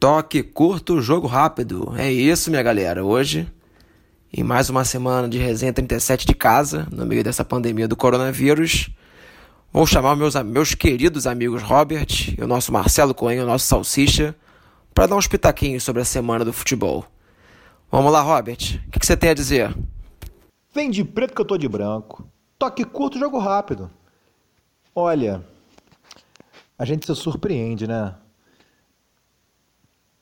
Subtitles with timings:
[0.00, 1.92] Toque curto, jogo rápido.
[1.94, 3.04] É isso, minha galera.
[3.04, 3.46] Hoje,
[4.32, 8.88] em mais uma semana de resenha 37 de casa, no meio dessa pandemia do coronavírus,
[9.70, 14.34] vou chamar meus, meus queridos amigos Robert e o nosso Marcelo Cohen, o nosso Salsicha,
[14.94, 17.04] para dar uns pitaquinhos sobre a semana do futebol.
[17.92, 18.80] Vamos lá, Robert.
[18.86, 19.76] O que, que você tem a dizer?
[20.74, 22.26] Vem de preto que eu tô de branco.
[22.58, 23.90] Toque curto, jogo rápido.
[24.94, 25.44] Olha,
[26.78, 28.14] a gente se surpreende, né?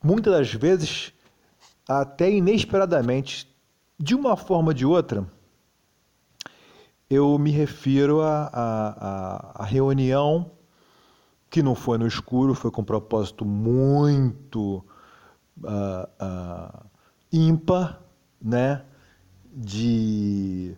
[0.03, 1.13] Muitas das vezes,
[1.87, 3.47] até inesperadamente,
[3.97, 5.27] de uma forma ou de outra,
[7.09, 10.51] eu me refiro à reunião
[11.49, 14.85] que não foi no escuro, foi com um propósito muito
[15.63, 16.85] uh, uh,
[17.33, 17.99] ímpar,
[18.39, 18.83] né?
[19.51, 20.75] De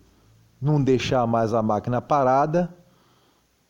[0.60, 2.74] não deixar mais a máquina parada,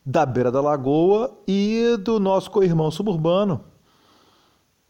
[0.05, 3.63] da beira da lagoa e do nosso co-irmão suburbano,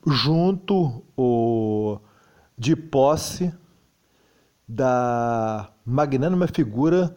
[0.05, 1.99] junto o,
[2.57, 3.53] de posse
[4.67, 7.15] da magnânima figura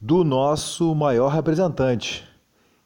[0.00, 2.28] do nosso maior representante,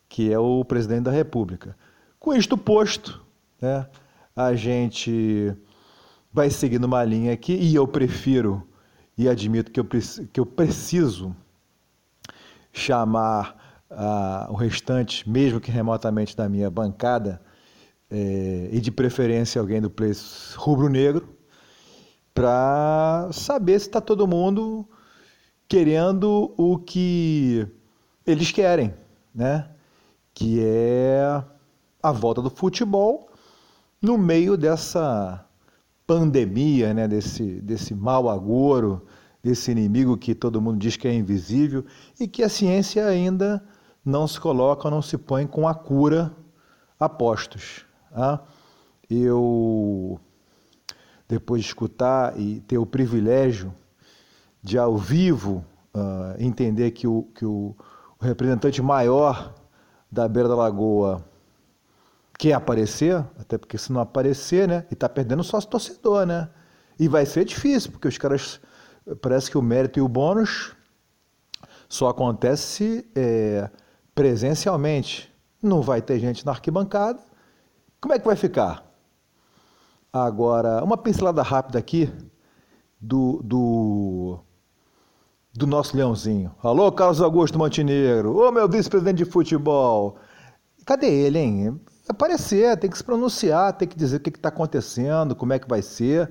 [0.08, 1.77] que é o presidente da República.
[2.18, 3.24] Com isto posto,
[3.60, 3.86] né,
[4.34, 5.55] a gente
[6.33, 8.66] vai seguindo uma linha aqui e eu prefiro
[9.16, 11.34] e admito que eu, que eu preciso
[12.72, 13.56] chamar
[13.90, 17.40] uh, o restante, mesmo que remotamente da minha bancada,
[18.11, 21.28] é, e de preferência alguém do Place rubro-negro,
[22.34, 24.89] para saber se está todo mundo
[25.67, 27.67] querendo o que
[28.25, 28.95] eles querem,
[29.34, 29.69] né?
[30.33, 31.42] Que é
[32.03, 33.29] a volta do futebol
[34.01, 35.45] no meio dessa
[36.06, 37.09] pandemia, né?
[37.09, 39.05] Desse, desse mal agouro,
[39.42, 41.84] desse inimigo que todo mundo diz que é invisível
[42.20, 43.62] e que a ciência ainda
[44.05, 46.33] não se coloca, não se põe com a cura
[46.98, 47.88] a postos.
[49.11, 50.20] Eu,
[51.27, 53.73] depois de escutar e ter o privilégio
[54.62, 55.64] de, ao vivo,
[56.39, 57.74] entender que, o, que o,
[58.20, 59.55] o representante maior
[60.11, 61.24] da beira da lagoa
[62.39, 66.48] quer aparecer, até porque se não aparecer, né, e está perdendo sócio torcedor, né?
[66.98, 68.61] E vai ser difícil, porque os caras,
[69.20, 70.73] parece que o mérito e o bônus
[71.89, 73.68] só acontece é,
[74.14, 75.33] presencialmente.
[75.63, 77.20] Não vai ter gente na arquibancada
[78.01, 78.85] como é que vai ficar?
[80.13, 82.13] Agora, uma pincelada rápida aqui
[83.01, 84.39] do, do,
[85.53, 86.55] do nosso leãozinho.
[86.63, 88.36] Alô, Carlos Augusto Montenegro.
[88.36, 90.17] Ô, meu vice-presidente de futebol.
[90.86, 91.81] Cadê ele, hein?
[92.09, 95.69] Aparecer, tem que se pronunciar, tem que dizer o que está acontecendo, como é que
[95.69, 96.30] vai ser.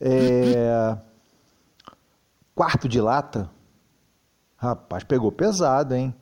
[0.00, 0.96] É...
[2.54, 3.50] Quarto de lata?
[4.56, 6.14] Rapaz, pegou pesado, hein?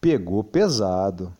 [0.00, 1.34] Pegou pesado.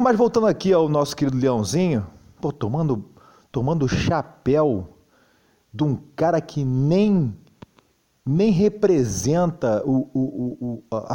[0.00, 2.06] Mas voltando aqui ao nosso querido Leãozinho,
[2.40, 3.04] pô, tomando,
[3.52, 4.96] tomando chapéu
[5.74, 7.36] de um cara que nem,
[8.24, 11.14] nem representa o, o, o, a,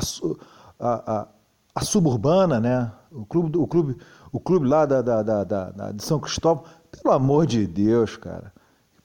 [0.79, 1.27] a, a,
[1.73, 2.91] a, suburbana, né?
[3.11, 3.97] O clube, o clube,
[4.31, 6.65] o clube lá da, da, da, da, de São Cristóvão.
[6.91, 8.53] Pelo amor de Deus, cara.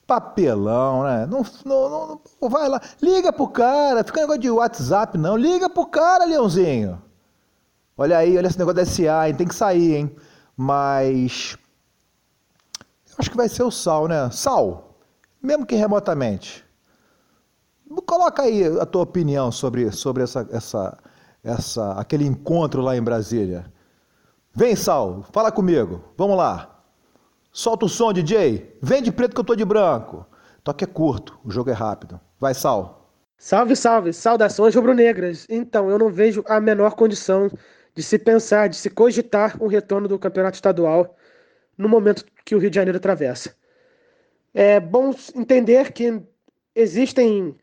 [0.05, 1.25] Papelão, né?
[1.25, 2.79] Não, não, não, vai lá.
[3.01, 4.03] Liga pro cara.
[4.03, 5.35] Fica negócio de WhatsApp, não.
[5.35, 7.01] Liga pro cara, Leãozinho.
[8.01, 9.35] Olha aí, olha esse negócio da SA, hein?
[9.35, 10.15] tem que sair, hein?
[10.57, 11.55] Mas.
[13.07, 14.27] Eu acho que vai ser o Sal, né?
[14.31, 14.97] Sal,
[15.39, 16.65] mesmo que remotamente.
[18.07, 20.97] Coloca aí a tua opinião sobre, sobre essa, essa,
[21.43, 23.71] essa, aquele encontro lá em Brasília.
[24.51, 26.03] Vem, Sal, fala comigo.
[26.17, 26.83] Vamos lá.
[27.51, 28.79] Solta o som, DJ.
[28.81, 30.25] Vem de preto que eu tô de branco.
[30.63, 32.19] Toque é curto, o jogo é rápido.
[32.39, 33.13] Vai, Sal.
[33.37, 34.11] Salve, salve.
[34.11, 35.45] Saudações rubro-negras.
[35.47, 37.47] Então, eu não vejo a menor condição
[37.95, 41.15] de se pensar, de se cogitar um retorno do campeonato estadual
[41.77, 43.55] no momento que o Rio de Janeiro atravessa.
[44.53, 46.21] É bom entender que
[46.75, 47.55] existem,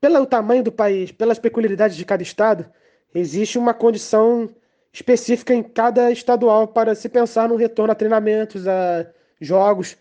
[0.00, 2.70] pelo tamanho do país, pelas peculiaridades de cada estado,
[3.14, 4.48] existe uma condição
[4.92, 9.06] específica em cada estadual para se pensar no retorno a treinamentos, a
[9.40, 9.96] jogos,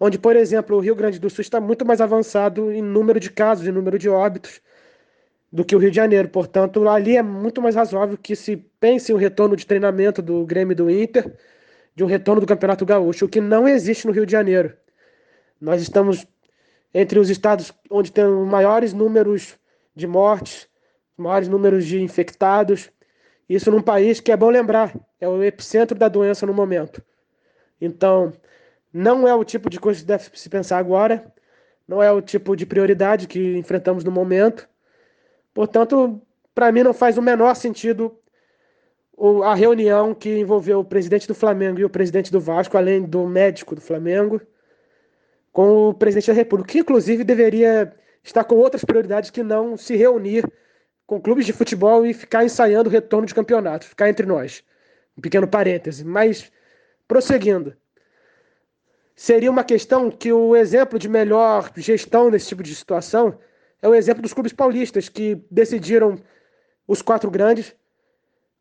[0.00, 3.30] onde, por exemplo, o Rio Grande do Sul está muito mais avançado em número de
[3.30, 4.60] casos, em número de óbitos,
[5.52, 6.28] do que o Rio de Janeiro.
[6.28, 10.72] Portanto, ali é muito mais razoável que se pense o retorno de treinamento do Grêmio
[10.72, 11.36] e do Inter,
[11.94, 14.74] de um retorno do Campeonato Gaúcho, o que não existe no Rio de Janeiro.
[15.60, 16.26] Nós estamos
[16.94, 19.58] entre os estados onde tem maiores números
[19.94, 20.66] de mortes,
[21.16, 22.90] maiores números de infectados.
[23.48, 27.02] Isso num país que é bom lembrar, é o epicentro da doença no momento.
[27.80, 28.32] Então,
[28.92, 31.32] não é o tipo de coisa que deve se pensar agora,
[31.86, 34.68] não é o tipo de prioridade que enfrentamos no momento.
[35.54, 36.20] Portanto,
[36.54, 38.16] para mim não faz o menor sentido
[39.44, 43.26] a reunião que envolveu o presidente do Flamengo e o presidente do Vasco, além do
[43.26, 44.40] médico do Flamengo,
[45.52, 47.94] com o presidente da República, que inclusive deveria
[48.24, 50.44] estar com outras prioridades que não se reunir
[51.06, 54.64] com clubes de futebol e ficar ensaiando o retorno de campeonatos, ficar entre nós.
[55.16, 56.04] Um pequeno parêntese.
[56.04, 56.50] Mas,
[57.06, 57.76] prosseguindo,
[59.14, 63.38] seria uma questão que o exemplo de melhor gestão nesse tipo de situação
[63.82, 66.16] é o exemplo dos clubes paulistas, que decidiram
[66.86, 67.74] os quatro grandes.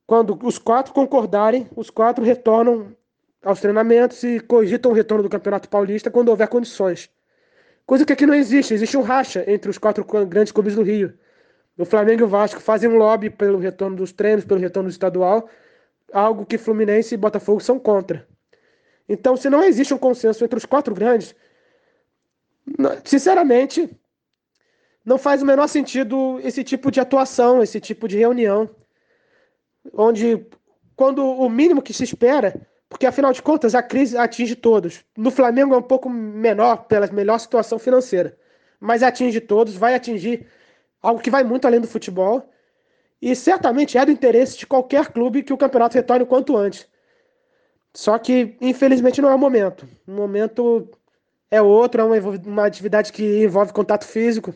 [0.07, 2.95] Quando os quatro concordarem, os quatro retornam
[3.44, 7.09] aos treinamentos e cogitam o retorno do Campeonato Paulista quando houver condições.
[7.85, 8.73] Coisa que aqui não existe.
[8.73, 11.13] Existe um racha entre os quatro grandes clubes do Rio.
[11.77, 14.91] O Flamengo e o Vasco fazem um lobby pelo retorno dos treinos, pelo retorno do
[14.91, 15.50] estadual,
[16.12, 18.27] algo que Fluminense e Botafogo são contra.
[19.07, 21.35] Então, se não existe um consenso entre os quatro grandes,
[23.03, 23.89] sinceramente,
[25.06, 28.69] não faz o menor sentido esse tipo de atuação, esse tipo de reunião,
[29.94, 30.45] onde,
[30.95, 35.03] quando o mínimo que se espera, porque afinal de contas a crise atinge todos.
[35.18, 38.38] No Flamengo é um pouco menor, pela melhor situação financeira,
[38.80, 40.45] mas atinge todos, vai atingir
[41.01, 42.48] algo que vai muito além do futebol.
[43.21, 46.88] E certamente é do interesse de qualquer clube que o campeonato retorne o quanto antes.
[47.94, 49.88] Só que, infelizmente, não é o momento.
[50.07, 50.89] O momento
[51.51, 54.53] é outro, é uma, uma atividade que envolve contato físico.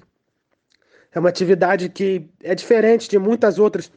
[1.15, 3.89] É uma atividade que é diferente de muitas outras.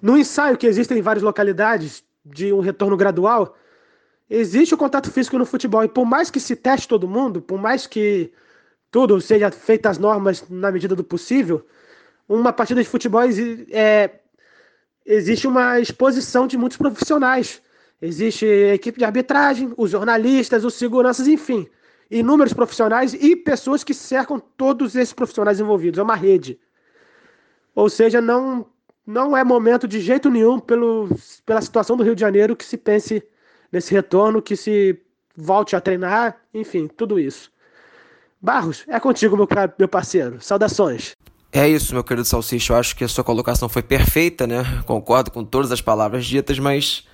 [0.00, 3.56] No ensaio que existe em várias localidades de um retorno gradual,
[4.30, 5.82] existe o contato físico no futebol.
[5.82, 8.32] E por mais que se teste todo mundo, por mais que
[8.92, 11.66] tudo seja feito as normas na medida do possível,
[12.28, 13.22] uma partida de futebol
[13.72, 14.20] é,
[15.04, 17.60] existe uma exposição de muitos profissionais.
[18.00, 21.68] Existe a equipe de arbitragem, os jornalistas, os seguranças, enfim.
[22.18, 25.98] Inúmeros profissionais e pessoas que cercam todos esses profissionais envolvidos.
[25.98, 26.60] É uma rede.
[27.74, 28.66] Ou seja, não,
[29.06, 31.08] não é momento de jeito nenhum, pelo,
[31.46, 33.22] pela situação do Rio de Janeiro, que se pense
[33.72, 35.00] nesse retorno, que se
[35.34, 37.50] volte a treinar, enfim, tudo isso.
[38.40, 39.48] Barros, é contigo, meu,
[39.78, 40.38] meu parceiro.
[40.40, 41.16] Saudações.
[41.50, 42.72] É isso, meu querido Salsicha.
[42.72, 44.64] Eu acho que a sua colocação foi perfeita, né?
[44.84, 47.06] Concordo com todas as palavras ditas, mas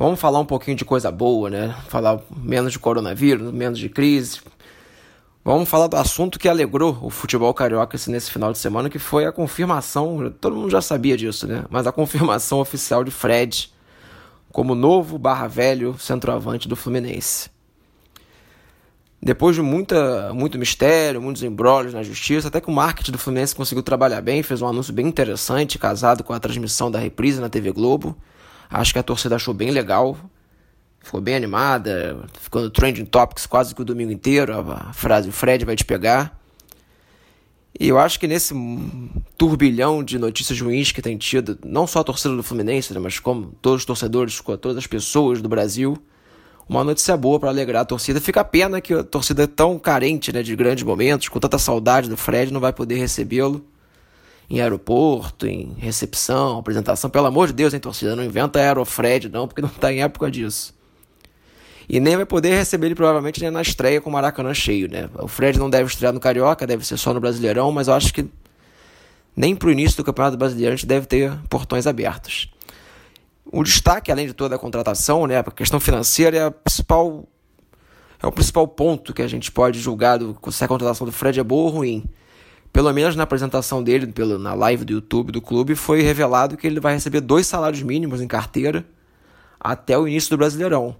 [0.00, 1.76] vamos falar um pouquinho de coisa boa, né?
[1.88, 4.40] Falar menos de coronavírus, menos de crise.
[5.44, 9.26] Vamos falar do assunto que alegrou o futebol carioca nesse final de semana, que foi
[9.26, 11.66] a confirmação, todo mundo já sabia disso, né?
[11.68, 13.70] Mas a confirmação oficial de Fred
[14.50, 17.50] como novo barra velho centroavante do Fluminense.
[19.22, 23.54] Depois de muita, muito mistério, muitos embrólios na justiça, até que o marketing do Fluminense
[23.54, 27.50] conseguiu trabalhar bem, fez um anúncio bem interessante, casado com a transmissão da reprise na
[27.50, 28.16] TV Globo.
[28.70, 30.16] Acho que a torcida achou bem legal,
[31.00, 35.32] ficou bem animada, ficou no trending topics quase que o domingo inteiro, a frase o
[35.32, 36.38] Fred vai te pegar.
[37.78, 38.54] E eu acho que nesse
[39.36, 43.18] turbilhão de notícias ruins que tem tido, não só a torcida do Fluminense, né, mas
[43.18, 45.96] como todos os torcedores, todas as pessoas do Brasil,
[46.68, 48.20] uma notícia boa para alegrar a torcida.
[48.20, 51.58] Fica a pena que a torcida é tão carente né, de grandes momentos, com tanta
[51.58, 53.64] saudade do Fred, não vai poder recebê-lo
[54.50, 57.08] em aeroporto, em recepção, apresentação.
[57.08, 58.16] Pelo amor de Deus, hein, torcida?
[58.16, 60.74] Não inventa Aerofred, não, porque não está em época disso.
[61.88, 65.08] E nem vai poder receber ele provavelmente nem na estreia com o Maracanã cheio, né?
[65.18, 68.12] O Fred não deve estrear no Carioca, deve ser só no Brasileirão, mas eu acho
[68.12, 68.28] que
[69.36, 72.50] nem pro início do Campeonato Brasileiro a gente deve ter portões abertos.
[73.44, 77.24] O destaque, além de toda a contratação, né, a questão financeira é a principal
[78.22, 81.40] é o principal ponto que a gente pode julgar do, se a contratação do Fred
[81.40, 82.04] é boa ou ruim.
[82.72, 86.66] Pelo menos na apresentação dele, pelo, na live do YouTube do clube, foi revelado que
[86.66, 88.84] ele vai receber dois salários mínimos em carteira
[89.58, 90.96] até o início do Brasileirão.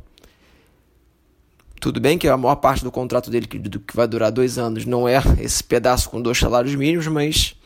[1.81, 4.85] Tudo bem que a maior parte do contrato dele, que, que vai durar dois anos,
[4.85, 7.57] não é esse pedaço com dois salários mínimos, mas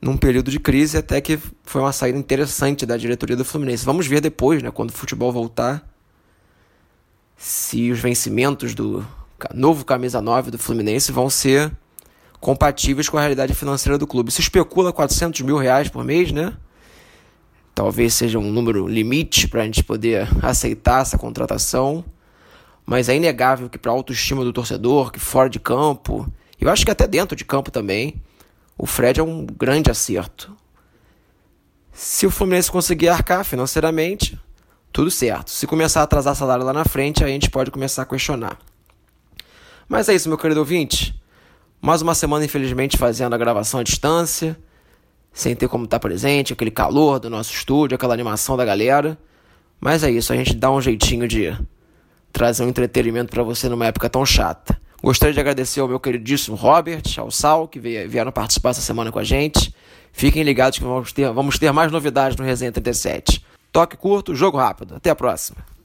[0.00, 3.84] num período de crise, até que foi uma saída interessante da diretoria do Fluminense.
[3.84, 5.88] Vamos ver depois, né, quando o futebol voltar,
[7.36, 9.06] se os vencimentos do
[9.54, 11.72] novo camisa 9 do Fluminense vão ser
[12.40, 14.30] compatíveis com a realidade financeira do clube.
[14.30, 16.56] Se especula 400 mil reais por mês, né?
[17.74, 22.04] Talvez seja um número limite para a gente poder aceitar essa contratação,
[22.84, 26.26] mas é inegável que para a autoestima do torcedor, que fora de campo,
[26.60, 28.20] eu acho que até dentro de campo também,
[28.76, 30.56] o Fred é um grande acerto.
[31.92, 34.38] Se o Fluminense conseguir arcar financeiramente,
[34.92, 35.50] tudo certo.
[35.50, 38.58] Se começar a atrasar salário lá na frente, aí a gente pode começar a questionar.
[39.88, 41.14] Mas é isso, meu querido ouvinte.
[41.80, 44.58] Mais uma semana, infelizmente, fazendo a gravação à distância,
[45.32, 49.16] sem ter como estar presente, aquele calor do nosso estúdio, aquela animação da galera.
[49.80, 51.56] Mas é isso, a gente dá um jeitinho de
[52.32, 54.80] trazer um entretenimento para você numa época tão chata.
[55.00, 59.20] Gostaria de agradecer ao meu queridíssimo Robert, ao Sal, que vieram participar essa semana com
[59.20, 59.72] a gente.
[60.12, 63.44] Fiquem ligados que vamos ter, vamos ter mais novidades no Resenha 37.
[63.70, 64.96] Toque curto, jogo rápido.
[64.96, 65.77] Até a próxima.